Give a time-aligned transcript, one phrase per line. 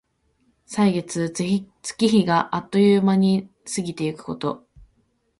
[0.65, 4.65] 歳月、月日があっという間に過ぎてゆくこと。